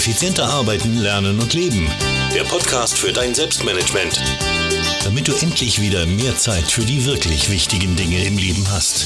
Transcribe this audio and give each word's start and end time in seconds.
Effizienter 0.00 0.44
arbeiten, 0.44 0.96
lernen 0.96 1.38
und 1.40 1.52
leben. 1.52 1.86
Der 2.34 2.44
Podcast 2.44 2.96
für 2.96 3.12
dein 3.12 3.34
Selbstmanagement. 3.34 4.18
Damit 5.04 5.28
du 5.28 5.32
endlich 5.42 5.78
wieder 5.78 6.06
mehr 6.06 6.34
Zeit 6.38 6.64
für 6.64 6.80
die 6.80 7.04
wirklich 7.04 7.50
wichtigen 7.50 7.96
Dinge 7.96 8.24
im 8.24 8.38
Leben 8.38 8.66
hast. 8.70 9.04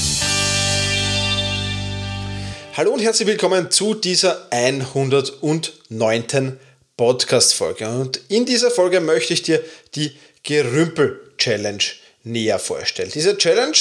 Hallo 2.77 2.93
und 2.93 3.01
herzlich 3.01 3.27
willkommen 3.27 3.71
zu 3.71 3.93
dieser 3.93 4.47
109. 4.51 6.59
Podcast-Folge. 6.95 7.89
Und 7.89 8.21
in 8.29 8.45
dieser 8.45 8.71
Folge 8.71 9.01
möchte 9.01 9.33
ich 9.33 9.43
dir 9.43 9.61
die 9.95 10.13
Gerümpel-Challenge 10.43 11.83
näher 12.23 12.57
vorstellen. 12.57 13.11
Diese 13.13 13.37
Challenge 13.37 13.75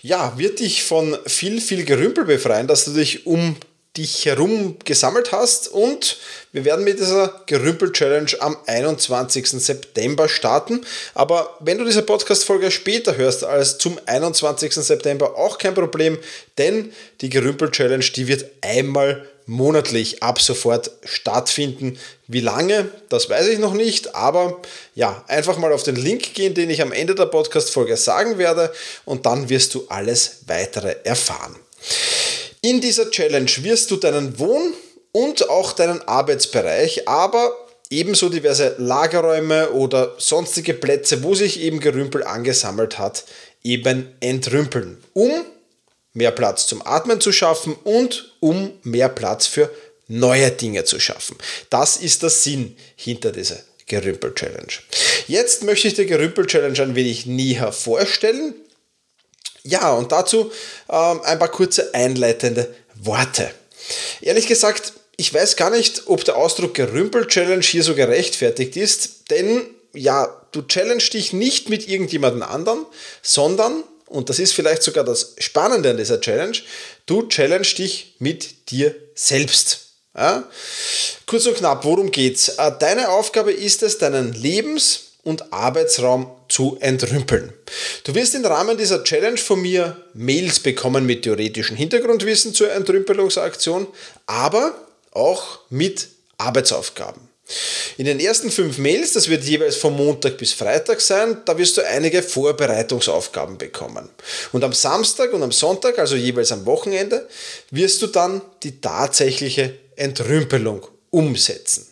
ja, 0.00 0.38
wird 0.38 0.60
dich 0.60 0.84
von 0.84 1.18
viel, 1.26 1.60
viel 1.60 1.84
Gerümpel 1.84 2.24
befreien, 2.24 2.66
dass 2.66 2.86
du 2.86 2.92
dich 2.92 3.26
um 3.26 3.56
dich 3.96 4.26
herum 4.26 4.76
gesammelt 4.84 5.32
hast 5.32 5.68
und 5.68 6.18
wir 6.52 6.64
werden 6.64 6.84
mit 6.84 6.98
dieser 6.98 7.42
Gerümpel-Challenge 7.46 8.30
am 8.40 8.56
21. 8.66 9.48
September 9.48 10.28
starten. 10.28 10.84
Aber 11.14 11.56
wenn 11.60 11.78
du 11.78 11.84
diese 11.84 12.02
Podcast-Folge 12.02 12.70
später 12.70 13.16
hörst 13.16 13.44
als 13.44 13.78
zum 13.78 13.98
21. 14.06 14.72
September, 14.74 15.36
auch 15.36 15.58
kein 15.58 15.74
Problem, 15.74 16.18
denn 16.58 16.92
die 17.20 17.30
Gerümpel-Challenge, 17.30 18.04
die 18.04 18.28
wird 18.28 18.46
einmal 18.62 19.26
monatlich 19.46 20.22
ab 20.22 20.40
sofort 20.40 20.90
stattfinden. 21.04 21.98
Wie 22.26 22.40
lange, 22.40 22.90
das 23.08 23.30
weiß 23.30 23.46
ich 23.46 23.58
noch 23.58 23.74
nicht, 23.74 24.14
aber 24.14 24.60
ja, 24.94 25.24
einfach 25.28 25.56
mal 25.56 25.72
auf 25.72 25.84
den 25.84 25.96
Link 25.96 26.34
gehen, 26.34 26.54
den 26.54 26.68
ich 26.68 26.82
am 26.82 26.92
Ende 26.92 27.14
der 27.14 27.26
Podcast-Folge 27.26 27.96
sagen 27.96 28.38
werde 28.38 28.72
und 29.04 29.24
dann 29.24 29.48
wirst 29.48 29.74
du 29.74 29.86
alles 29.88 30.38
weitere 30.46 30.96
erfahren. 31.04 31.54
In 32.66 32.80
dieser 32.80 33.12
Challenge 33.12 33.48
wirst 33.58 33.92
du 33.92 33.96
deinen 33.96 34.40
Wohn- 34.40 34.74
und 35.12 35.48
auch 35.48 35.72
deinen 35.72 36.02
Arbeitsbereich, 36.02 37.06
aber 37.06 37.56
ebenso 37.90 38.28
diverse 38.28 38.74
Lagerräume 38.78 39.70
oder 39.70 40.16
sonstige 40.18 40.74
Plätze, 40.74 41.22
wo 41.22 41.36
sich 41.36 41.60
eben 41.60 41.78
Gerümpel 41.78 42.24
angesammelt 42.24 42.98
hat, 42.98 43.22
eben 43.62 44.08
entrümpeln, 44.18 45.00
um 45.12 45.30
mehr 46.12 46.32
Platz 46.32 46.66
zum 46.66 46.84
Atmen 46.84 47.20
zu 47.20 47.30
schaffen 47.30 47.76
und 47.84 48.34
um 48.40 48.72
mehr 48.82 49.10
Platz 49.10 49.46
für 49.46 49.70
neue 50.08 50.50
Dinge 50.50 50.82
zu 50.82 50.98
schaffen. 50.98 51.36
Das 51.70 51.96
ist 51.96 52.24
der 52.24 52.30
Sinn 52.30 52.76
hinter 52.96 53.30
dieser 53.30 53.60
Gerümpel-Challenge. 53.86 54.72
Jetzt 55.28 55.62
möchte 55.62 55.86
ich 55.86 55.94
die 55.94 56.06
Gerümpel-Challenge 56.06 56.82
ein 56.82 56.96
wenig 56.96 57.26
näher 57.26 57.70
vorstellen. 57.70 58.56
Ja, 59.66 59.92
und 59.92 60.12
dazu 60.12 60.52
ähm, 60.88 61.20
ein 61.24 61.38
paar 61.38 61.50
kurze 61.50 61.92
einleitende 61.94 62.72
Worte. 62.94 63.50
Ehrlich 64.20 64.46
gesagt, 64.46 64.92
ich 65.16 65.32
weiß 65.32 65.56
gar 65.56 65.70
nicht, 65.70 66.04
ob 66.06 66.24
der 66.24 66.36
Ausdruck 66.36 66.74
Gerümpel-Challenge 66.74 67.62
hier 67.62 67.82
so 67.82 67.94
gerechtfertigt 67.94 68.76
ist, 68.76 69.30
denn 69.30 69.62
ja, 69.94 70.28
du 70.52 70.62
challenge 70.62 71.04
dich 71.12 71.32
nicht 71.32 71.68
mit 71.68 71.88
irgendjemandem 71.88 72.42
anderen, 72.42 72.86
sondern, 73.22 73.82
und 74.06 74.28
das 74.28 74.38
ist 74.38 74.52
vielleicht 74.52 74.82
sogar 74.82 75.04
das 75.04 75.34
Spannende 75.38 75.90
an 75.90 75.96
dieser 75.96 76.20
Challenge, 76.20 76.58
du 77.06 77.26
challenge 77.28 77.66
dich 77.78 78.14
mit 78.18 78.70
dir 78.70 78.94
selbst. 79.14 79.86
Ja? 80.14 80.44
Kurz 81.26 81.46
und 81.46 81.56
knapp, 81.56 81.84
worum 81.84 82.10
geht's? 82.10 82.50
Äh, 82.50 82.72
deine 82.78 83.08
Aufgabe 83.08 83.52
ist 83.52 83.82
es, 83.82 83.98
deinen 83.98 84.32
Lebens- 84.32 85.00
und 85.22 85.52
Arbeitsraum 85.52 86.30
zu 86.48 86.76
entrümpeln. 86.80 87.52
Du 88.06 88.14
wirst 88.14 88.36
im 88.36 88.44
Rahmen 88.44 88.78
dieser 88.78 89.02
Challenge 89.02 89.36
von 89.36 89.60
mir 89.60 89.96
Mails 90.14 90.60
bekommen 90.60 91.06
mit 91.06 91.22
theoretischem 91.22 91.76
Hintergrundwissen 91.76 92.54
zur 92.54 92.70
Entrümpelungsaktion, 92.70 93.88
aber 94.26 94.76
auch 95.10 95.58
mit 95.70 96.06
Arbeitsaufgaben. 96.38 97.20
In 97.96 98.04
den 98.04 98.20
ersten 98.20 98.52
fünf 98.52 98.78
Mails, 98.78 99.14
das 99.14 99.28
wird 99.28 99.42
jeweils 99.42 99.74
von 99.74 99.96
Montag 99.96 100.38
bis 100.38 100.52
Freitag 100.52 101.00
sein, 101.00 101.38
da 101.46 101.58
wirst 101.58 101.78
du 101.78 101.84
einige 101.84 102.22
Vorbereitungsaufgaben 102.22 103.58
bekommen. 103.58 104.08
Und 104.52 104.62
am 104.62 104.72
Samstag 104.72 105.32
und 105.32 105.42
am 105.42 105.50
Sonntag, 105.50 105.98
also 105.98 106.14
jeweils 106.14 106.52
am 106.52 106.64
Wochenende, 106.64 107.28
wirst 107.72 108.02
du 108.02 108.06
dann 108.06 108.40
die 108.62 108.80
tatsächliche 108.80 109.80
Entrümpelung 109.96 110.86
umsetzen. 111.10 111.88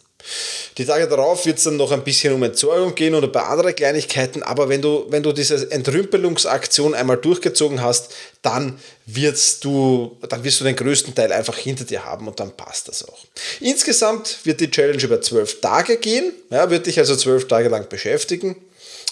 Die 0.79 0.85
Tage 0.85 1.07
darauf 1.07 1.47
wird 1.47 1.59
es 1.59 1.65
dann 1.65 1.77
noch 1.77 1.93
ein 1.93 2.03
bisschen 2.03 2.33
um 2.35 2.43
Entsorgung 2.43 2.95
gehen 2.95 3.15
oder 3.15 3.29
bei 3.29 3.43
anderen 3.43 3.75
Kleinigkeiten, 3.75 4.43
aber 4.43 4.69
wenn 4.69 4.83
du, 4.83 5.07
wenn 5.09 5.23
du 5.23 5.33
diese 5.33 5.71
Entrümpelungsaktion 5.71 6.95
einmal 6.95 7.19
durchgezogen 7.19 7.83
hast, 7.83 8.13
dann 8.43 8.79
wirst, 9.07 9.65
du, 9.65 10.17
dann 10.29 10.43
wirst 10.43 10.61
du 10.61 10.65
den 10.65 10.77
größten 10.77 11.15
Teil 11.15 11.33
einfach 11.33 11.57
hinter 11.57 11.85
dir 11.85 12.05
haben 12.05 12.27
und 12.27 12.41
dann 12.41 12.57
passt 12.57 12.89
das 12.89 13.07
auch. 13.07 13.19
Insgesamt 13.61 14.39
wird 14.45 14.61
die 14.61 14.71
Challenge 14.71 15.03
über 15.03 15.21
zwölf 15.21 15.61
Tage 15.61 15.99
gehen, 15.99 16.33
ja, 16.51 16.71
wird 16.71 16.87
dich 16.87 16.99
also 16.99 17.15
zwölf 17.17 17.47
Tage 17.47 17.69
lang 17.69 17.89
beschäftigen. 17.89 18.57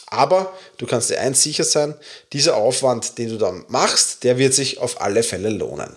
Aber 0.06 0.52
du 0.76 0.86
kannst 0.86 1.08
dir 1.08 1.20
eins 1.20 1.42
sicher 1.42 1.64
sein, 1.64 1.94
dieser 2.34 2.56
Aufwand, 2.56 3.16
den 3.16 3.30
du 3.30 3.38
dann 3.38 3.64
machst, 3.68 4.24
der 4.24 4.36
wird 4.36 4.52
sich 4.52 4.76
auf 4.78 5.00
alle 5.00 5.22
Fälle 5.22 5.48
lohnen. 5.48 5.96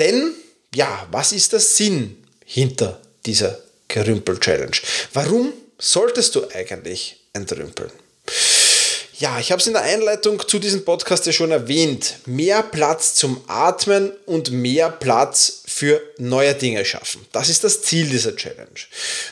Denn, 0.00 0.32
ja, 0.74 1.06
was 1.12 1.30
ist 1.30 1.52
der 1.52 1.60
Sinn 1.60 2.24
hinter 2.44 3.00
dieser 3.24 3.56
Gerümpel-Challenge. 3.88 4.76
Warum 5.12 5.52
solltest 5.78 6.34
du 6.34 6.48
eigentlich 6.54 7.20
entrümpeln? 7.32 7.90
Ja, 9.18 9.38
ich 9.38 9.50
habe 9.50 9.60
es 9.60 9.66
in 9.66 9.72
der 9.72 9.82
Einleitung 9.82 10.46
zu 10.46 10.58
diesem 10.58 10.84
Podcast 10.84 11.24
ja 11.24 11.32
schon 11.32 11.50
erwähnt. 11.50 12.16
Mehr 12.26 12.62
Platz 12.62 13.14
zum 13.14 13.42
Atmen 13.46 14.12
und 14.26 14.50
mehr 14.50 14.90
Platz 14.90 15.62
für 15.66 16.02
neue 16.18 16.54
Dinge 16.54 16.84
schaffen. 16.84 17.24
Das 17.32 17.48
ist 17.48 17.64
das 17.64 17.80
Ziel 17.80 18.08
dieser 18.10 18.36
Challenge. 18.36 18.78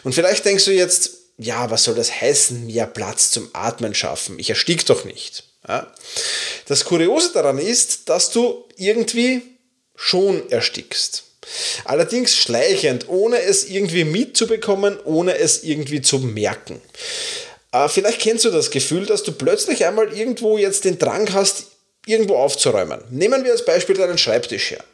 Und 0.03 0.15
vielleicht 0.15 0.47
denkst 0.47 0.65
du 0.65 0.73
jetzt, 0.73 1.11
ja, 1.37 1.71
was 1.71 1.85
soll 1.85 1.95
das 1.95 2.21
heißen, 2.21 2.67
mehr 2.67 2.87
Platz 2.87 3.31
zum 3.31 3.51
Atmen 3.53 3.95
schaffen? 3.95 4.39
Ich 4.39 4.49
erstick 4.49 4.87
doch 4.87 5.05
nicht. 5.05 5.45
Ja? 5.69 5.93
Das 6.67 6.85
Kuriose 6.85 7.33
daran 7.33 7.59
ist, 7.59 8.09
dass 8.09 8.31
du 8.31 8.65
irgendwie 8.77 9.43
schon 9.97 10.51
erstickst. 10.51 11.25
Allerdings 11.85 12.37
schleichend, 12.37 13.09
ohne 13.09 13.41
es 13.43 13.65
irgendwie 13.65 14.05
mitzubekommen, 14.05 14.99
ohne 15.05 15.39
es 15.39 15.63
irgendwie 15.65 16.03
zu 16.03 16.19
merken. 16.19 16.81
Äh, 17.73 17.89
vielleicht 17.89 18.21
kennst 18.21 18.45
du 18.45 18.51
das 18.51 18.71
Gefühl, 18.71 19.07
dass 19.07 19.23
du 19.23 19.33
plötzlich 19.33 19.85
einmal 19.85 20.13
irgendwo 20.17 20.59
jetzt 20.59 20.85
den 20.85 20.99
Drang 20.99 21.33
hast, 21.33 21.65
irgendwo 22.07 22.37
aufzuräumen. 22.37 23.01
Nehmen 23.11 23.45
wir 23.45 23.53
als 23.53 23.65
Beispiel 23.65 23.97
deinen 23.97 24.19
Schreibtisch 24.19 24.73
her. 24.73 24.85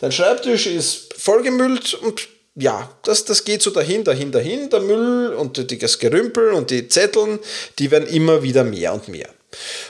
Dein 0.00 0.12
Schreibtisch 0.12 0.66
ist 0.66 1.14
vollgemüllt 1.16 1.94
und 1.94 2.28
ja, 2.56 2.96
das, 3.02 3.24
das 3.24 3.44
geht 3.44 3.62
so 3.62 3.70
dahin, 3.70 4.04
dahin, 4.04 4.30
dahin. 4.30 4.70
Der 4.70 4.80
Müll 4.80 5.34
und 5.34 5.82
das 5.82 5.98
Gerümpel 5.98 6.52
und 6.52 6.70
die 6.70 6.88
Zetteln, 6.88 7.40
die 7.78 7.90
werden 7.90 8.08
immer 8.08 8.42
wieder 8.42 8.62
mehr 8.62 8.94
und 8.94 9.08
mehr. 9.08 9.28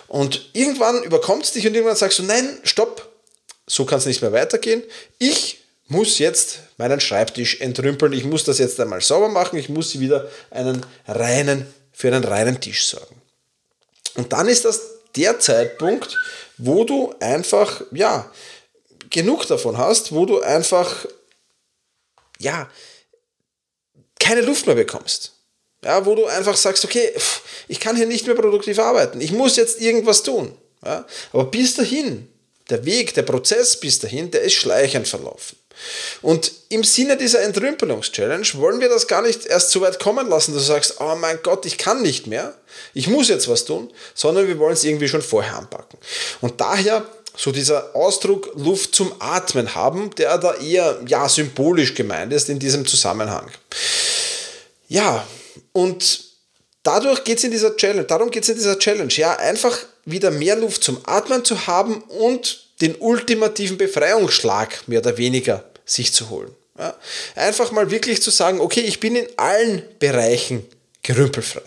Und 0.09 0.51
irgendwann 0.55 1.03
überkommt 1.03 1.45
es 1.45 1.53
dich 1.53 1.67
und 1.67 1.75
irgendwann 1.75 1.97
sagst 1.97 2.19
du, 2.19 2.23
nein, 2.23 2.59
stopp, 2.63 3.11
so 3.67 3.85
kann 3.85 3.99
es 3.99 4.07
nicht 4.07 4.23
mehr 4.23 4.33
weitergehen. 4.33 4.83
Ich 5.19 5.64
muss 5.89 6.19
jetzt 6.19 6.61
meinen 6.77 7.01
Schreibtisch 7.01 7.61
entrümpeln, 7.61 8.13
ich 8.13 8.25
muss 8.25 8.45
das 8.45 8.59
jetzt 8.59 8.81
einmal 8.81 9.01
sauber 9.01 9.29
machen, 9.29 9.59
ich 9.59 9.69
muss 9.69 9.99
wieder 9.99 10.31
einen 10.51 10.85
reinen, 11.07 11.67
für 11.93 12.09
einen 12.09 12.25
reinen 12.25 12.61
Tisch 12.61 12.87
sorgen. 12.87 13.21
Und 14.17 14.33
dann 14.33 14.49
ist 14.49 14.65
das 14.65 14.81
der 15.17 15.39
Zeitpunkt, 15.41 16.17
wo 16.59 16.85
du 16.85 17.15
einfach, 17.21 17.83
ja, 17.93 18.31
genug 19.11 19.47
davon 19.47 19.79
hast, 19.79 20.13
wo 20.13 20.27
du 20.27 20.41
einfach, 20.41 21.07
ja, 22.39 22.69
keine 24.19 24.41
Luft 24.41 24.67
mehr 24.67 24.77
bekommst. 24.77 25.33
Ja, 25.85 26.07
wo 26.07 26.15
du 26.15 26.25
einfach 26.25 26.57
sagst, 26.57 26.85
okay, 26.85 27.13
ich 27.69 27.79
kann 27.79 27.95
hier 27.95 28.07
nicht 28.07 28.27
mehr 28.27 28.35
produktiv 28.35 28.79
arbeiten, 28.79 29.21
ich 29.21 29.33
muss 29.33 29.57
jetzt 29.57 29.81
irgendwas 29.81 30.23
tun. 30.23 30.57
Ja, 30.83 31.07
aber 31.33 31.45
bis 31.45 31.75
dahin, 31.75 32.29
der 32.71 32.85
Weg, 32.87 33.13
der 33.15 33.23
Prozess 33.23 33.79
bis 33.79 33.99
dahin, 33.99 34.31
der 34.31 34.43
ist 34.43 34.55
schleichend 34.55 35.07
verlaufen. 35.07 35.59
Und 36.23 36.53
im 36.69 36.85
Sinne 36.85 37.17
dieser 37.17 37.43
Entrümpelungs-Challenge 37.43 38.47
wollen 38.55 38.81
wir 38.81 38.89
das 38.89 39.07
gar 39.07 39.23
nicht 39.23 39.47
erst 39.47 39.71
so 39.71 39.81
weit 39.81 39.99
kommen 39.99 40.29
lassen, 40.29 40.55
dass 40.55 40.63
du 40.63 40.69
sagst, 40.69 41.01
oh 41.01 41.15
mein 41.17 41.39
Gott, 41.43 41.67
ich 41.67 41.79
kann 41.79 42.03
nicht 42.03 42.27
mehr, 42.27 42.55
ich 42.95 43.09
muss 43.09 43.29
jetzt 43.29 43.49
was 43.49 43.65
tun, 43.65 43.93
sondern 44.15 44.49
wir 44.49 44.59
wollen 44.59 44.75
es 44.75 44.85
irgendwie 44.85 45.09
schon 45.09 45.23
vorher 45.23 45.57
anpacken. 45.57 45.99
Und 46.41 46.61
daher 46.61 47.07
so 47.37 47.51
dieser 47.51 47.95
Ausdruck 47.97 48.53
Luft 48.55 48.95
zum 48.95 49.13
Atmen 49.19 49.75
haben, 49.75 50.15
der 50.17 50.39
da 50.39 50.55
eher 50.55 51.01
ja 51.07 51.29
symbolisch 51.29 51.95
gemeint 51.95 52.33
ist 52.33 52.49
in 52.49 52.59
diesem 52.59 52.87
Zusammenhang. 52.87 53.51
Ja, 54.89 55.27
und 55.73 56.25
dadurch 56.83 57.25
geht 57.25 57.39
es 57.39 57.45
in 57.45 57.51
dieser 57.51 57.77
Challenge, 57.77 58.05
darum 58.05 58.31
geht 58.31 58.45
es 58.45 58.49
in 58.49 58.55
dieser 58.57 58.79
Challenge, 58.79 59.13
ja, 59.15 59.37
einfach 59.37 59.77
wieder 60.05 60.31
mehr 60.31 60.57
Luft 60.57 60.85
zum 60.85 61.01
Atmen 61.05 61.45
zu 61.45 61.67
haben 61.67 62.03
und 62.03 62.64
den 62.81 62.95
ultimativen 62.97 63.79
Befreiungsschlag 63.79 64.87
mehr 64.89 65.01
oder 65.01 65.17
weniger 65.17 65.65
sich 65.85 66.13
zu 66.13 66.31
holen. 66.31 66.51
Ja, 66.79 66.97
einfach 67.37 67.71
mal 67.71 67.91
wirklich 67.91 68.21
zu 68.21 68.31
sagen, 68.31 68.61
okay, 68.61 68.81
ich 68.81 68.99
bin 68.99 69.15
in 69.15 69.29
allen 69.37 69.83
Bereichen 70.01 70.67
gerümpelfrei. 71.05 71.63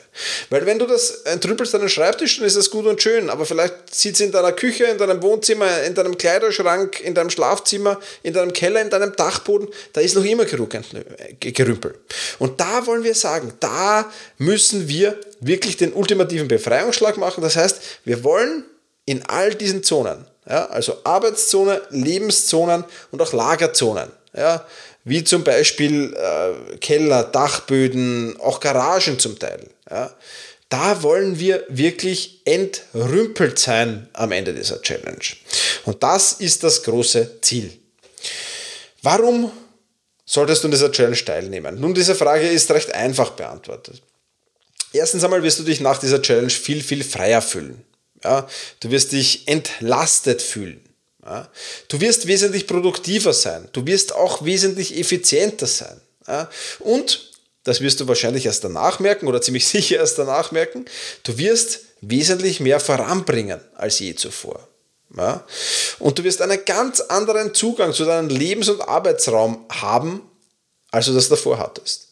Weil 0.50 0.66
wenn 0.66 0.80
du 0.80 0.86
das 0.88 1.22
entrümpelst 1.22 1.74
deinen 1.74 1.90
Schreibtisch, 1.90 2.38
dann 2.38 2.48
ist 2.48 2.58
das 2.58 2.72
gut 2.72 2.88
und 2.88 3.02
schön, 3.02 3.30
aber 3.30 3.46
vielleicht 3.46 3.94
sieht 3.94 4.16
es 4.16 4.20
in 4.20 4.32
deiner 4.32 4.52
Küche, 4.52 4.86
in 4.86 4.98
deinem 4.98 5.22
Wohnzimmer, 5.22 5.84
in 5.84 5.94
deinem 5.94 6.18
Kleiderschrank, 6.18 7.00
in 7.00 7.14
deinem 7.14 7.30
Schlafzimmer, 7.30 8.00
in 8.24 8.34
deinem 8.34 8.52
Keller, 8.52 8.82
in 8.82 8.90
deinem 8.90 9.16
Dachboden, 9.16 9.70
da 9.94 10.02
ist 10.02 10.16
noch 10.16 10.26
immer 10.26 10.46
Gerümpel. 10.46 12.00
Und 12.40 12.60
da 12.60 12.86
wollen 12.88 13.04
wir 13.04 13.14
sagen, 13.14 13.54
da 13.60 14.12
müssen 14.40 14.88
wir 14.90 15.20
wirklich 15.40 15.78
den 15.78 15.94
ultimativen 15.94 16.48
Befreiungsschlag 16.48 17.18
machen. 17.18 17.42
Das 17.44 17.56
heißt, 17.56 17.80
wir 18.06 18.24
wollen 18.24 18.66
in 19.06 19.24
all 19.28 19.54
diesen 19.54 19.84
Zonen, 19.84 20.26
ja, 20.50 20.68
also 20.68 20.98
Arbeitszone, 21.04 21.82
Lebenszonen 21.90 22.84
und 23.12 23.22
auch 23.22 23.34
Lagerzonen, 23.34 24.10
ja, 24.36 24.66
wie 25.04 25.24
zum 25.24 25.44
Beispiel 25.44 26.14
äh, 26.14 26.78
Keller, 26.78 27.24
Dachböden, 27.24 28.38
auch 28.40 28.60
Garagen 28.60 29.20
zum 29.20 29.38
Teil. 29.40 29.68
Ja. 29.90 30.14
Da 30.70 31.02
wollen 31.02 31.40
wir 31.40 31.64
wirklich 31.70 32.42
entrümpelt 32.44 33.58
sein 33.58 34.10
am 34.12 34.34
Ende 34.34 34.54
dieser 34.54 34.82
Challenge. 34.82 35.24
Und 35.86 36.04
das 36.04 36.34
ist 36.34 36.64
das 36.64 36.84
große 36.84 37.40
Ziel. 37.42 37.72
Warum 39.02 39.50
solltest 40.26 40.64
du 40.64 40.68
in 40.68 40.72
dieser 40.72 40.92
Challenge 40.92 41.24
teilnehmen? 41.24 41.80
Nun, 41.80 41.94
diese 41.94 42.16
Frage 42.16 42.48
ist 42.50 42.70
recht 42.72 42.94
einfach 42.94 43.30
beantwortet. 43.32 44.02
Erstens 44.92 45.24
einmal 45.24 45.44
wirst 45.44 45.60
du 45.60 45.64
dich 45.64 45.80
nach 45.80 46.00
dieser 46.00 46.22
Challenge 46.22 46.50
viel, 46.50 46.84
viel 46.84 47.04
freier 47.04 47.42
fühlen. 47.42 47.84
Ja, 48.24 48.48
du 48.80 48.92
wirst 48.92 49.12
dich 49.12 49.48
entlastet 49.48 50.42
fühlen. 50.42 50.84
Ja? 51.24 51.50
Du 51.88 52.02
wirst 52.02 52.28
wesentlich 52.28 52.68
produktiver 52.68 53.34
sein. 53.34 53.68
Du 53.74 53.86
wirst 53.86 54.14
auch 54.14 54.44
wesentlich 54.46 54.98
effizienter 54.98 55.68
sein. 55.68 56.00
Ja? 56.28 56.50
Und, 56.80 57.32
das 57.64 57.82
wirst 57.82 58.00
du 58.00 58.08
wahrscheinlich 58.08 58.46
erst 58.46 58.64
danach 58.64 59.00
merken 59.00 59.28
oder 59.28 59.42
ziemlich 59.42 59.68
sicher 59.68 59.98
erst 59.98 60.18
danach 60.18 60.52
merken, 60.52 60.86
du 61.24 61.38
wirst 61.38 61.82
wesentlich 62.02 62.60
mehr 62.60 62.80
voranbringen 62.80 63.60
als 63.76 64.00
je 64.00 64.16
zuvor. 64.16 64.68
Ja? 65.16 65.46
Und 66.00 66.18
du 66.18 66.24
wirst 66.24 66.42
einen 66.42 66.64
ganz 66.66 67.02
anderen 67.02 67.54
Zugang 67.54 67.94
zu 67.94 68.06
deinem 68.06 68.30
Lebens- 68.30 68.70
und 68.70 68.82
Arbeitsraum 68.82 69.66
haben, 69.70 70.22
als 70.92 71.08
du 71.08 71.14
das 71.14 71.30
davor 71.30 71.60
hattest. 71.60 72.08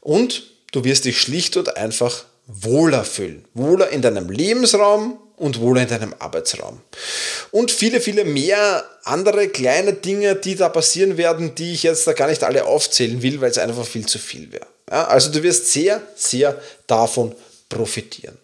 Und 0.00 0.42
du 0.72 0.84
wirst 0.84 1.04
dich 1.04 1.20
schlicht 1.20 1.56
und 1.56 1.76
einfach 1.76 2.24
wohler 2.46 3.04
fühlen. 3.04 3.44
Wohler 3.54 3.90
in 3.90 4.02
deinem 4.02 4.28
Lebensraum 4.30 5.18
und 5.36 5.60
wohler 5.60 5.82
in 5.82 5.88
deinem 5.88 6.14
Arbeitsraum. 6.18 6.80
Und 7.50 7.70
viele, 7.70 8.00
viele 8.00 8.24
mehr 8.24 8.84
andere 9.04 9.48
kleine 9.48 9.92
Dinge, 9.92 10.36
die 10.36 10.54
da 10.54 10.68
passieren 10.68 11.16
werden, 11.16 11.54
die 11.54 11.72
ich 11.72 11.82
jetzt 11.82 12.06
da 12.06 12.12
gar 12.12 12.28
nicht 12.28 12.44
alle 12.44 12.64
aufzählen 12.64 13.22
will, 13.22 13.40
weil 13.40 13.50
es 13.50 13.58
einfach 13.58 13.86
viel 13.86 14.06
zu 14.06 14.18
viel 14.18 14.52
wäre. 14.52 14.66
Ja, 14.90 15.06
also 15.06 15.30
du 15.30 15.42
wirst 15.42 15.72
sehr, 15.72 16.02
sehr 16.14 16.60
davon 16.86 17.34
profitieren. 17.68 18.38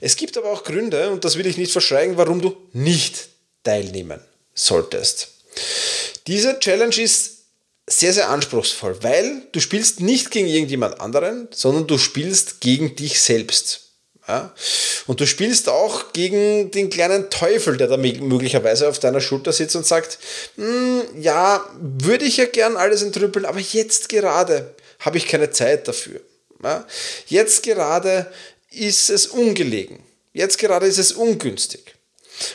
Es 0.00 0.16
gibt 0.16 0.36
aber 0.38 0.50
auch 0.50 0.64
Gründe, 0.64 1.10
und 1.10 1.24
das 1.24 1.36
will 1.36 1.46
ich 1.46 1.58
nicht 1.58 1.72
verschweigen, 1.72 2.16
warum 2.16 2.40
du 2.40 2.56
nicht 2.72 3.28
teilnehmen 3.64 4.20
solltest. 4.54 5.28
Diese 6.26 6.58
Challenge 6.58 6.96
ist 7.00 7.39
sehr, 7.88 8.12
sehr 8.12 8.30
anspruchsvoll, 8.30 9.02
weil 9.02 9.42
du 9.52 9.60
spielst 9.60 10.00
nicht 10.00 10.30
gegen 10.30 10.46
irgendjemand 10.46 11.00
anderen, 11.00 11.48
sondern 11.50 11.86
du 11.86 11.98
spielst 11.98 12.60
gegen 12.60 12.94
dich 12.94 13.20
selbst. 13.20 13.90
Ja? 14.28 14.54
Und 15.06 15.20
du 15.20 15.26
spielst 15.26 15.68
auch 15.68 16.12
gegen 16.12 16.70
den 16.70 16.88
kleinen 16.88 17.30
Teufel, 17.30 17.76
der 17.76 17.88
da 17.88 17.96
möglicherweise 17.96 18.88
auf 18.88 19.00
deiner 19.00 19.20
Schulter 19.20 19.52
sitzt 19.52 19.74
und 19.76 19.86
sagt, 19.86 20.18
hm, 20.56 21.02
ja, 21.20 21.68
würde 21.80 22.24
ich 22.24 22.36
ja 22.36 22.46
gern 22.46 22.76
alles 22.76 23.02
entrüppeln, 23.02 23.44
aber 23.44 23.58
jetzt 23.58 24.08
gerade 24.08 24.74
habe 25.00 25.18
ich 25.18 25.26
keine 25.26 25.50
Zeit 25.50 25.88
dafür. 25.88 26.20
Ja? 26.62 26.86
Jetzt 27.26 27.64
gerade 27.64 28.30
ist 28.70 29.10
es 29.10 29.26
ungelegen. 29.26 29.98
Jetzt 30.32 30.58
gerade 30.58 30.86
ist 30.86 30.98
es 30.98 31.12
ungünstig. 31.12 31.96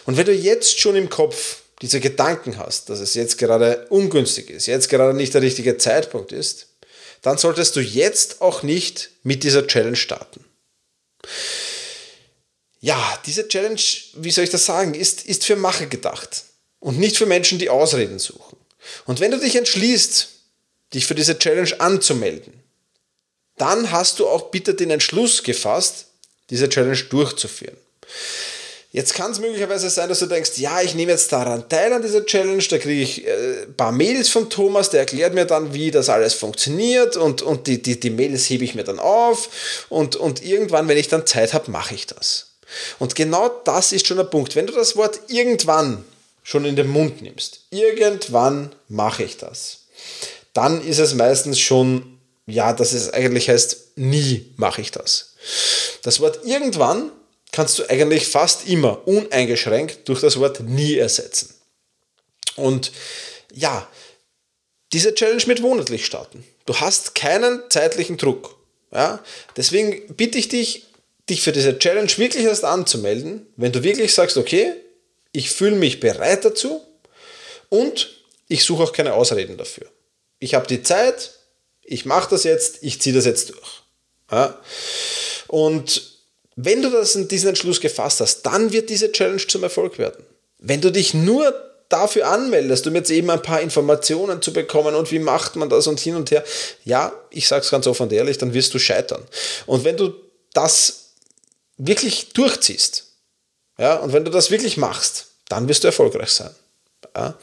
Und 0.06 0.18
wenn 0.18 0.26
du 0.26 0.34
jetzt 0.34 0.80
schon 0.80 0.96
im 0.96 1.10
Kopf 1.10 1.58
diese 1.82 2.00
Gedanken 2.00 2.58
hast, 2.58 2.90
dass 2.90 3.00
es 3.00 3.16
jetzt 3.16 3.38
gerade 3.38 3.88
ungünstig 3.90 4.50
ist, 4.50 4.66
jetzt 4.66 4.90
gerade 4.90 5.14
nicht 5.14 5.34
der 5.34 5.42
richtige 5.42 5.78
Zeitpunkt 5.78 6.32
ist, 6.32 6.68
dann 7.22 7.38
solltest 7.38 7.76
du 7.76 7.82
jetzt 7.82 8.42
auch 8.42 8.64
nicht 8.64 9.10
mit 9.24 9.44
dieser 9.44 9.68
Challenge 9.68 9.96
starten. 9.96 10.46
Ja, 12.80 13.20
diese 13.26 13.48
Challenge, 13.48 13.82
wie 14.14 14.32
soll 14.32 14.44
ich 14.44 14.52
das 14.52 14.66
sagen, 14.66 14.94
ist, 14.94 15.26
ist 15.26 15.44
für 15.44 15.56
Macher 15.56 15.88
gedacht 15.88 16.44
und 16.80 17.00
nicht 17.00 17.18
für 17.18 17.26
Menschen, 17.26 17.58
die 17.58 17.70
Ausreden 17.70 18.20
suchen. 18.20 18.58
Und 19.06 19.20
wenn 19.20 19.32
du 19.32 19.40
dich 19.40 19.56
entschließt, 19.56 20.30
dich 20.94 21.08
für 21.08 21.16
diese 21.16 21.40
Challenge 21.40 21.80
anzumelden, 21.80 22.54
dann 23.58 23.92
hast 23.92 24.20
du 24.20 24.28
auch 24.28 24.52
bitte 24.52 24.76
den 24.76 24.92
Entschluss 24.92 25.42
gefasst, 25.42 26.08
diese 26.50 26.70
Challenge 26.70 27.02
durchzuführen. 27.06 27.78
Jetzt 28.96 29.14
kann 29.14 29.32
es 29.32 29.40
möglicherweise 29.40 29.90
sein, 29.90 30.08
dass 30.08 30.20
du 30.20 30.26
denkst, 30.26 30.52
ja, 30.56 30.82
ich 30.82 30.96
nehme 30.96 31.12
jetzt 31.12 31.30
daran 31.30 31.68
teil 31.68 31.92
an 31.92 32.02
dieser 32.02 32.26
Challenge, 32.26 32.64
da 32.70 32.78
kriege 32.78 33.02
ich 33.02 33.28
äh, 33.28 33.64
ein 33.64 33.76
paar 33.76 33.92
Mails 33.92 34.30
von 34.30 34.50
Thomas, 34.50 34.90
der 34.90 35.02
erklärt 35.02 35.34
mir 35.34 35.44
dann, 35.44 35.74
wie 35.74 35.92
das 35.92 36.08
alles 36.08 36.34
funktioniert 36.34 37.18
und, 37.18 37.42
und 37.42 37.68
die, 37.68 37.82
die, 37.82 38.00
die 38.00 38.10
Mails 38.10 38.50
hebe 38.50 38.64
ich 38.64 38.74
mir 38.74 38.86
dann 38.86 39.00
auf 39.00 39.86
und, 39.90 40.16
und 40.16 40.46
irgendwann, 40.46 40.88
wenn 40.88 40.98
ich 40.98 41.10
dann 41.10 41.28
Zeit 41.28 41.54
habe, 41.54 41.72
mache 41.72 41.94
ich 41.94 42.08
das. 42.08 42.52
Und 42.98 43.16
genau 43.16 43.50
das 43.66 43.92
ist 43.92 44.08
schon 44.08 44.16
der 44.16 44.24
Punkt. 44.24 44.56
Wenn 44.56 44.66
du 44.66 44.72
das 44.72 44.96
Wort 44.96 45.20
irgendwann 45.28 46.06
schon 46.42 46.64
in 46.64 46.78
den 46.78 46.88
Mund 46.88 47.22
nimmst, 47.22 47.64
irgendwann 47.72 48.74
mache 48.88 49.24
ich 49.24 49.36
das, 49.36 49.80
dann 50.54 50.82
ist 50.82 51.00
es 51.00 51.16
meistens 51.16 51.60
schon, 51.60 52.18
ja, 52.48 52.72
dass 52.72 52.94
es 52.94 53.12
eigentlich 53.12 53.50
heißt, 53.50 53.98
nie 53.98 54.54
mache 54.56 54.80
ich 54.80 54.92
das. 54.92 55.34
Das 56.02 56.22
Wort 56.22 56.46
irgendwann 56.46 57.12
kannst 57.56 57.80
du 57.80 57.90
eigentlich 57.90 58.28
fast 58.28 58.68
immer 58.68 59.08
uneingeschränkt 59.08 60.10
durch 60.10 60.20
das 60.20 60.38
Wort 60.38 60.60
nie 60.60 60.96
ersetzen. 60.96 61.56
Und 62.58 62.92
ja, 63.54 63.88
diese 64.92 65.16
Challenge 65.16 65.44
mit 65.48 65.62
monatlich 65.62 66.06
starten. 66.06 66.44
Du 66.66 66.76
hast 66.76 67.16
keinen 67.16 67.62
zeitlichen 67.70 68.18
Druck. 68.18 68.58
Ja? 68.92 69.24
Deswegen 69.56 70.14
bitte 70.16 70.38
ich 70.38 70.50
dich, 70.50 70.88
dich 71.30 71.42
für 71.42 71.54
diese 71.54 71.80
Challenge 71.80 72.12
wirklich 72.18 72.44
erst 72.44 72.66
anzumelden, 72.66 73.48
wenn 73.56 73.72
du 73.72 73.84
wirklich 73.84 74.14
sagst, 74.14 74.36
okay, 74.36 74.74
ich 75.32 75.50
fühle 75.50 75.78
mich 75.78 76.02
bereit 76.02 76.44
dazu 76.44 76.82
und 77.70 78.22
ich 78.50 78.66
suche 78.66 78.84
auch 78.84 78.92
keine 78.92 79.14
Ausreden 79.14 79.56
dafür. 79.56 79.88
Ich 80.40 80.56
habe 80.56 80.68
die 80.68 80.84
Zeit, 80.84 81.32
ich 81.84 82.04
mache 82.04 82.32
das 82.32 82.44
jetzt, 82.44 82.84
ich 82.84 83.00
ziehe 83.02 83.16
das 83.16 83.24
jetzt 83.24 83.52
durch. 83.52 83.84
Ja? 84.30 84.60
Und 85.48 86.15
wenn 86.56 86.82
du 86.82 86.90
das 86.90 87.16
in 87.16 87.28
diesen 87.28 87.50
Entschluss 87.50 87.82
gefasst 87.82 88.22
hast, 88.22 88.44
dann 88.44 88.72
wird 88.72 88.90
diese 88.90 89.12
Challenge 89.12 89.46
zum 89.46 89.64
Erfolg 89.64 89.98
werden. 89.98 90.24
Wenn 90.60 90.82
du 90.82 90.92
dich 90.92 91.14
nur 91.14 91.54
dafür 91.90 92.28
anmeldest, 92.28 92.88
um 92.88 92.96
jetzt 92.96 93.12
eben 93.12 93.30
ein 93.30 93.42
paar 93.42 93.62
Informationen 93.62 94.42
zu 94.42 94.54
bekommen 94.54 94.96
und 94.96 95.12
wie 95.12 95.20
macht 95.20 95.56
man 95.56 95.70
das 95.70 95.88
und 95.88 96.00
hin 96.00 96.16
und 96.16 96.32
her, 96.32 96.44
ja, 96.84 97.14
ich 97.30 97.48
sage 97.48 97.64
es 97.64 97.72
ganz 97.72 97.88
offen 97.88 98.04
und 98.04 98.14
ehrlich, 98.14 98.38
dann 98.38 98.54
wirst 98.54 98.74
du 98.74 98.80
scheitern. 98.80 99.24
Und 99.66 99.84
wenn 99.84 99.98
du 99.98 100.14
das 100.54 101.12
wirklich 101.78 102.34
durchziehst, 102.34 103.06
ja, 103.78 103.96
und 103.98 104.14
wenn 104.14 104.24
du 104.24 104.32
das 104.32 104.50
wirklich 104.50 104.78
machst, 104.78 105.28
dann 105.50 105.68
wirst 105.68 105.84
du 105.84 105.88
erfolgreich 105.88 106.30
sein. 106.30 106.56
Ja. 107.16 107.38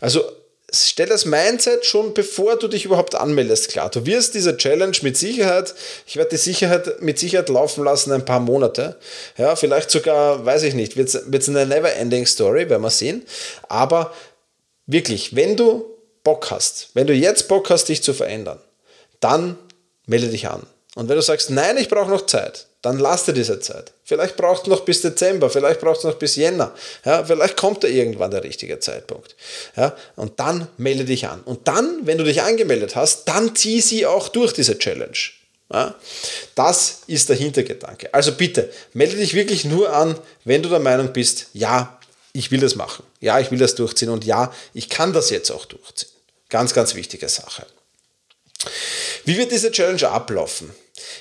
Also 0.00 0.24
stell 0.72 1.06
das 1.06 1.24
Mindset 1.24 1.84
schon 1.84 2.14
bevor 2.14 2.56
du 2.56 2.68
dich 2.68 2.84
überhaupt 2.84 3.14
anmeldest 3.14 3.68
klar. 3.68 3.90
Du 3.90 4.06
wirst 4.06 4.34
diese 4.34 4.56
Challenge 4.56 4.96
mit 5.02 5.16
Sicherheit, 5.16 5.74
ich 6.06 6.16
werde 6.16 6.30
die 6.30 6.36
Sicherheit 6.36 7.02
mit 7.02 7.18
Sicherheit 7.18 7.48
laufen 7.48 7.84
lassen 7.84 8.12
ein 8.12 8.24
paar 8.24 8.40
Monate. 8.40 8.98
Ja, 9.36 9.56
vielleicht 9.56 9.90
sogar, 9.90 10.44
weiß 10.44 10.62
ich 10.64 10.74
nicht, 10.74 10.96
wird 10.96 11.14
es 11.14 11.48
eine 11.48 11.66
never-ending 11.66 12.26
Story, 12.26 12.70
werden 12.70 12.82
wir 12.82 12.90
sehen. 12.90 13.26
Aber 13.68 14.12
wirklich, 14.86 15.36
wenn 15.36 15.56
du 15.56 15.84
Bock 16.24 16.50
hast, 16.50 16.88
wenn 16.94 17.06
du 17.06 17.14
jetzt 17.14 17.48
Bock 17.48 17.70
hast, 17.70 17.88
dich 17.88 18.02
zu 18.02 18.14
verändern, 18.14 18.60
dann 19.20 19.58
melde 20.06 20.28
dich 20.28 20.48
an. 20.48 20.62
Und 20.94 21.08
wenn 21.08 21.16
du 21.16 21.22
sagst, 21.22 21.50
nein, 21.50 21.76
ich 21.76 21.88
brauche 21.88 22.10
noch 22.10 22.26
Zeit, 22.26 22.66
dann 22.82 22.98
lass 22.98 23.24
dir 23.24 23.32
diese 23.32 23.60
Zeit. 23.60 23.92
Vielleicht 24.04 24.36
braucht 24.36 24.62
es 24.62 24.68
noch 24.68 24.84
bis 24.84 25.00
Dezember, 25.02 25.48
vielleicht 25.48 25.80
braucht 25.80 25.98
es 25.98 26.04
noch 26.04 26.14
bis 26.14 26.34
Jänner. 26.34 26.74
Ja, 27.04 27.24
vielleicht 27.24 27.56
kommt 27.56 27.84
da 27.84 27.88
irgendwann 27.88 28.32
der 28.32 28.42
richtige 28.42 28.80
Zeitpunkt. 28.80 29.36
Ja, 29.76 29.96
und 30.16 30.38
dann 30.40 30.66
melde 30.76 31.04
dich 31.04 31.28
an. 31.28 31.40
Und 31.42 31.68
dann, 31.68 32.00
wenn 32.02 32.18
du 32.18 32.24
dich 32.24 32.42
angemeldet 32.42 32.96
hast, 32.96 33.26
dann 33.26 33.54
zieh 33.54 33.80
sie 33.80 34.04
auch 34.04 34.28
durch 34.28 34.52
diese 34.52 34.76
Challenge. 34.78 35.16
Ja, 35.72 35.94
das 36.56 37.02
ist 37.06 37.28
der 37.28 37.36
Hintergedanke. 37.36 38.12
Also 38.12 38.32
bitte, 38.32 38.70
melde 38.92 39.16
dich 39.16 39.34
wirklich 39.34 39.64
nur 39.64 39.92
an, 39.94 40.18
wenn 40.44 40.62
du 40.62 40.68
der 40.68 40.80
Meinung 40.80 41.12
bist, 41.12 41.46
ja, 41.54 41.98
ich 42.32 42.50
will 42.50 42.60
das 42.60 42.74
machen. 42.74 43.04
Ja, 43.20 43.38
ich 43.38 43.50
will 43.50 43.58
das 43.58 43.76
durchziehen 43.76 44.10
und 44.10 44.24
ja, 44.24 44.52
ich 44.74 44.88
kann 44.88 45.12
das 45.12 45.30
jetzt 45.30 45.50
auch 45.50 45.64
durchziehen. 45.66 46.10
Ganz, 46.48 46.74
ganz 46.74 46.94
wichtige 46.94 47.28
Sache. 47.28 47.64
Wie 49.24 49.38
wird 49.38 49.52
diese 49.52 49.70
Challenge 49.70 50.08
ablaufen? 50.08 50.70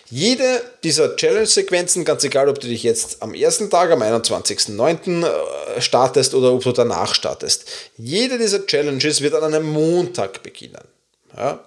Jede 0.10 0.62
dieser 0.84 1.16
Challenge-Sequenzen, 1.16 2.06
ganz 2.06 2.24
egal, 2.24 2.50
ob 2.50 2.60
du 2.60 2.68
dich 2.68 2.84
jetzt 2.84 3.22
am 3.22 3.34
ersten 3.34 3.70
Tag, 3.70 3.92
am 3.92 4.02
21.09. 4.02 5.26
Äh, 5.26 5.82
startest 5.82 6.34
oder 6.34 6.54
ob 6.54 6.64
du 6.64 6.72
danach 6.72 7.16
startest, 7.16 7.66
jede 7.98 8.38
dieser 8.38 8.66
Challenges 8.66 9.22
wird 9.22 9.34
an 9.34 9.44
einem 9.44 9.72
Montag 9.72 10.44
beginnen. 10.44 10.84
Ja? 11.36 11.64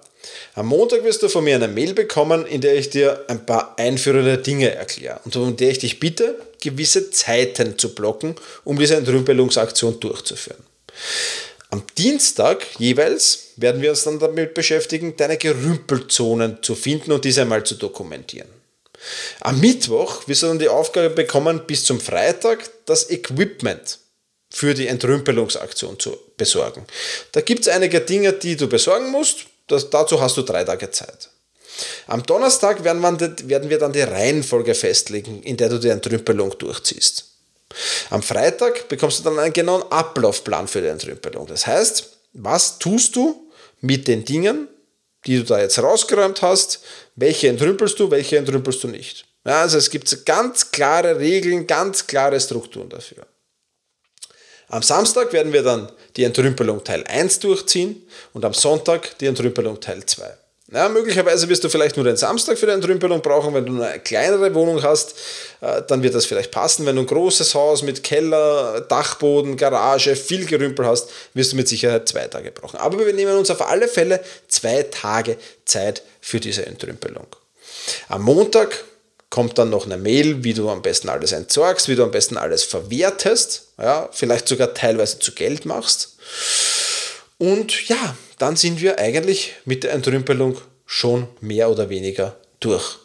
Am 0.55 0.67
Montag 0.67 1.03
wirst 1.03 1.21
du 1.23 1.29
von 1.29 1.43
mir 1.43 1.55
eine 1.55 1.67
Mail 1.67 1.93
bekommen, 1.93 2.45
in 2.45 2.61
der 2.61 2.75
ich 2.75 2.89
dir 2.89 3.25
ein 3.27 3.45
paar 3.45 3.77
einführende 3.77 4.37
Dinge 4.37 4.73
erkläre 4.73 5.19
und 5.25 5.35
in 5.35 5.57
der 5.57 5.69
ich 5.69 5.79
dich 5.79 5.99
bitte, 5.99 6.35
gewisse 6.61 7.11
Zeiten 7.11 7.77
zu 7.77 7.93
blocken, 7.93 8.35
um 8.63 8.77
diese 8.79 8.95
Entrümpelungsaktion 8.95 9.99
durchzuführen. 9.99 10.63
Am 11.71 11.83
Dienstag 11.97 12.65
jeweils 12.79 13.51
werden 13.57 13.81
wir 13.81 13.89
uns 13.89 14.03
dann 14.03 14.19
damit 14.19 14.53
beschäftigen, 14.53 15.15
deine 15.17 15.37
Gerümpelzonen 15.37 16.61
zu 16.61 16.75
finden 16.75 17.11
und 17.11 17.25
diese 17.25 17.41
einmal 17.41 17.65
zu 17.65 17.75
dokumentieren. 17.75 18.47
Am 19.41 19.59
Mittwoch 19.59 20.27
wirst 20.27 20.43
du 20.43 20.47
dann 20.47 20.59
die 20.59 20.69
Aufgabe 20.69 21.09
bekommen, 21.09 21.61
bis 21.67 21.83
zum 21.83 21.99
Freitag 21.99 22.69
das 22.85 23.09
Equipment 23.09 23.99
für 24.49 24.73
die 24.73 24.87
Entrümpelungsaktion 24.87 25.99
zu 25.99 26.17
besorgen. 26.37 26.85
Da 27.33 27.41
gibt 27.41 27.61
es 27.61 27.67
einige 27.67 28.01
Dinge, 28.01 28.33
die 28.33 28.55
du 28.55 28.67
besorgen 28.67 29.11
musst. 29.11 29.45
Das, 29.67 29.89
dazu 29.89 30.21
hast 30.21 30.37
du 30.37 30.43
drei 30.43 30.63
Tage 30.63 30.91
Zeit. 30.91 31.29
Am 32.07 32.23
Donnerstag 32.23 32.83
werden, 32.83 33.01
werden 33.03 33.69
wir 33.69 33.79
dann 33.79 33.91
die 33.91 34.01
Reihenfolge 34.01 34.75
festlegen, 34.75 35.43
in 35.43 35.57
der 35.57 35.69
du 35.69 35.79
die 35.79 35.89
Entrümpelung 35.89 36.57
durchziehst. 36.57 37.34
Am 38.09 38.23
Freitag 38.23 38.87
bekommst 38.87 39.19
du 39.19 39.23
dann 39.23 39.39
einen 39.39 39.53
genauen 39.53 39.83
Ablaufplan 39.91 40.67
für 40.67 40.81
die 40.81 40.87
Entrümpelung. 40.87 41.47
Das 41.47 41.67
heißt, 41.67 42.09
was 42.33 42.79
tust 42.79 43.15
du 43.15 43.49
mit 43.81 44.07
den 44.07 44.25
Dingen, 44.25 44.67
die 45.25 45.37
du 45.37 45.43
da 45.43 45.59
jetzt 45.59 45.79
rausgeräumt 45.79 46.41
hast, 46.41 46.81
welche 47.15 47.47
entrümpelst 47.47 47.99
du, 47.99 48.11
welche 48.11 48.37
entrümpelst 48.37 48.83
du 48.83 48.87
nicht. 48.87 49.25
Ja, 49.45 49.61
also 49.61 49.77
es 49.77 49.89
gibt 49.89 50.25
ganz 50.25 50.71
klare 50.71 51.19
Regeln, 51.19 51.67
ganz 51.67 52.07
klare 52.07 52.39
Strukturen 52.39 52.89
dafür. 52.89 53.25
Am 54.67 54.81
Samstag 54.81 55.31
werden 55.33 55.53
wir 55.53 55.61
dann 55.61 55.91
die 56.15 56.23
Entrümpelung 56.23 56.83
Teil 56.83 57.03
1 57.05 57.39
durchziehen 57.39 58.07
und 58.33 58.43
am 58.43 58.53
Sonntag 58.53 59.17
die 59.19 59.27
Entrümpelung 59.27 59.79
Teil 59.79 60.03
2. 60.05 60.37
Ja, 60.71 60.89
möglicherweise 60.89 61.47
wirst 61.47 61.63
du 61.63 61.69
vielleicht 61.69 61.95
nur 61.95 62.05
den 62.05 62.17
Samstag 62.17 62.57
für 62.57 62.65
die 62.65 62.71
Entrümpelung 62.71 63.21
brauchen, 63.21 63.53
wenn 63.53 63.67
du 63.67 63.83
eine 63.83 63.99
kleinere 63.99 64.51
Wohnung 64.55 64.81
hast, 64.81 65.13
äh, 65.61 65.83
dann 65.87 66.01
wird 66.01 66.15
das 66.15 66.25
vielleicht 66.25 66.49
passen. 66.49 66.87
Wenn 66.87 66.95
du 66.95 67.03
ein 67.03 67.07
großes 67.07 67.53
Haus 67.53 67.83
mit 67.83 68.01
Keller, 68.01 68.81
Dachboden, 68.81 69.57
Garage, 69.57 70.15
viel 70.15 70.45
Gerümpel 70.47 70.87
hast, 70.87 71.09
wirst 71.35 71.51
du 71.51 71.55
mit 71.55 71.67
Sicherheit 71.67 72.09
zwei 72.09 72.27
Tage 72.27 72.51
brauchen. 72.51 72.77
Aber 72.77 73.05
wir 73.05 73.13
nehmen 73.13 73.37
uns 73.37 73.51
auf 73.51 73.61
alle 73.61 73.87
Fälle 73.87 74.23
zwei 74.47 74.81
Tage 74.83 75.37
Zeit 75.65 76.01
für 76.19 76.39
diese 76.39 76.65
Entrümpelung. 76.65 77.27
Am 78.09 78.23
Montag 78.23 78.85
kommt 79.29 79.59
dann 79.59 79.69
noch 79.69 79.85
eine 79.85 79.97
Mail, 79.97 80.43
wie 80.43 80.55
du 80.55 80.69
am 80.69 80.81
besten 80.81 81.09
alles 81.09 81.31
entsorgst, 81.31 81.89
wie 81.89 81.95
du 81.95 82.03
am 82.03 82.11
besten 82.11 82.37
alles 82.37 82.63
verwertest, 82.63 83.67
ja, 83.77 84.09
vielleicht 84.11 84.47
sogar 84.47 84.73
teilweise 84.73 85.19
zu 85.19 85.33
Geld 85.33 85.65
machst. 85.65 86.15
Und 87.37 87.87
ja, 87.87 88.15
dann 88.37 88.55
sind 88.55 88.81
wir 88.81 88.99
eigentlich 88.99 89.53
mit 89.65 89.83
der 89.83 89.93
Entrümpelung 89.93 90.59
schon 90.85 91.27
mehr 91.41 91.69
oder 91.69 91.89
weniger 91.89 92.37
durch. 92.59 92.97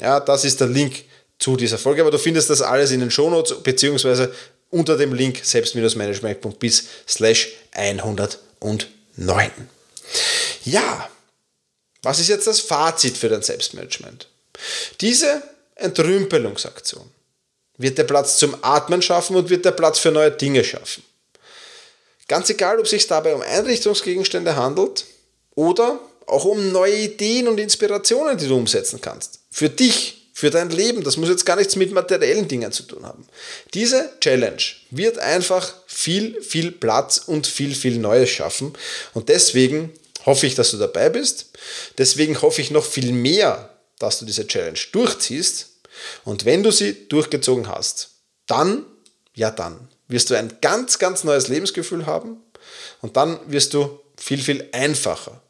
Ja, 0.00 0.20
das 0.20 0.44
ist 0.44 0.60
der 0.60 0.68
Link 0.68 1.04
zu 1.38 1.56
dieser 1.56 1.78
Folge, 1.78 2.02
aber 2.02 2.10
du 2.10 2.18
findest 2.18 2.50
das 2.50 2.62
alles 2.62 2.92
in 2.92 3.00
den 3.00 3.10
Shownotes 3.10 3.62
beziehungsweise 3.62 4.32
unter 4.70 4.96
dem 4.96 5.12
Link 5.12 5.40
selbst-management.bis 5.42 6.84
slash 7.08 7.48
109. 7.72 9.50
Ja, 10.64 11.10
was 12.02 12.20
ist 12.20 12.28
jetzt 12.28 12.46
das 12.46 12.60
Fazit 12.60 13.16
für 13.16 13.28
dein 13.28 13.42
Selbstmanagement? 13.42 14.28
Diese 15.00 15.42
Entrümpelungsaktion 15.74 17.10
wird 17.80 17.98
der 17.98 18.04
Platz 18.04 18.36
zum 18.36 18.56
Atmen 18.62 19.02
schaffen 19.02 19.36
und 19.36 19.48
wird 19.48 19.64
der 19.64 19.70
Platz 19.72 19.98
für 19.98 20.10
neue 20.10 20.30
Dinge 20.30 20.62
schaffen. 20.64 21.02
Ganz 22.28 22.48
egal, 22.50 22.78
ob 22.78 22.84
es 22.84 22.90
sich 22.90 23.06
dabei 23.06 23.34
um 23.34 23.42
Einrichtungsgegenstände 23.42 24.54
handelt 24.54 25.06
oder 25.54 25.98
auch 26.26 26.44
um 26.44 26.70
neue 26.72 26.96
Ideen 26.96 27.48
und 27.48 27.58
Inspirationen, 27.58 28.38
die 28.38 28.46
du 28.46 28.56
umsetzen 28.56 29.00
kannst. 29.00 29.40
Für 29.50 29.68
dich, 29.68 30.30
für 30.32 30.50
dein 30.50 30.70
Leben. 30.70 31.02
Das 31.02 31.16
muss 31.16 31.28
jetzt 31.28 31.44
gar 31.44 31.56
nichts 31.56 31.76
mit 31.76 31.92
materiellen 31.92 32.48
Dingen 32.48 32.70
zu 32.72 32.84
tun 32.84 33.04
haben. 33.04 33.26
Diese 33.74 34.10
Challenge 34.20 34.62
wird 34.90 35.18
einfach 35.18 35.74
viel, 35.86 36.40
viel 36.42 36.72
Platz 36.72 37.18
und 37.18 37.46
viel, 37.46 37.74
viel 37.74 37.98
Neues 37.98 38.30
schaffen. 38.30 38.74
Und 39.12 39.28
deswegen 39.28 39.92
hoffe 40.24 40.46
ich, 40.46 40.54
dass 40.54 40.70
du 40.70 40.76
dabei 40.76 41.08
bist. 41.08 41.46
Deswegen 41.98 42.40
hoffe 42.40 42.60
ich 42.60 42.70
noch 42.70 42.84
viel 42.84 43.12
mehr, 43.12 43.70
dass 43.98 44.18
du 44.18 44.24
diese 44.24 44.46
Challenge 44.46 44.78
durchziehst. 44.92 45.69
Und 46.24 46.44
wenn 46.44 46.62
du 46.62 46.70
sie 46.70 47.08
durchgezogen 47.08 47.68
hast, 47.68 48.10
dann, 48.46 48.84
ja 49.34 49.50
dann, 49.50 49.88
wirst 50.08 50.30
du 50.30 50.34
ein 50.34 50.58
ganz, 50.60 50.98
ganz 50.98 51.24
neues 51.24 51.48
Lebensgefühl 51.48 52.06
haben 52.06 52.38
und 53.00 53.16
dann 53.16 53.38
wirst 53.46 53.74
du 53.74 54.00
viel, 54.16 54.42
viel 54.42 54.68
einfacher, 54.72 55.40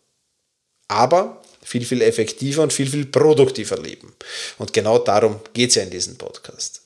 aber 0.88 1.42
viel, 1.62 1.84
viel 1.84 2.02
effektiver 2.02 2.62
und 2.62 2.72
viel, 2.72 2.88
viel 2.88 3.06
produktiver 3.06 3.78
leben. 3.78 4.14
Und 4.58 4.72
genau 4.72 4.98
darum 4.98 5.40
geht 5.52 5.70
es 5.70 5.76
ja 5.76 5.82
in 5.82 5.90
diesem 5.90 6.16
Podcast. 6.16 6.82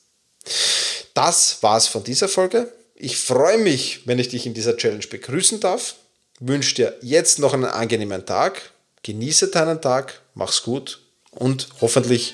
Das 1.13 1.61
war's 1.61 1.87
von 1.87 2.03
dieser 2.03 2.27
Folge. 2.27 2.71
Ich 2.95 3.17
freue 3.17 3.57
mich, 3.57 4.01
wenn 4.05 4.19
ich 4.19 4.29
dich 4.29 4.45
in 4.45 4.53
dieser 4.53 4.77
Challenge 4.77 5.05
begrüßen 5.07 5.59
darf. 5.59 5.95
Wünsche 6.39 6.75
dir 6.75 6.97
jetzt 7.01 7.39
noch 7.39 7.53
einen 7.53 7.65
angenehmen 7.65 8.25
Tag. 8.25 8.71
Genieße 9.03 9.49
deinen 9.49 9.81
Tag, 9.81 10.21
mach's 10.33 10.63
gut 10.63 10.99
und 11.31 11.67
hoffentlich 11.81 12.33